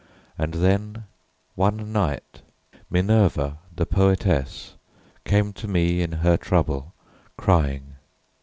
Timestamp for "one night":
1.53-2.41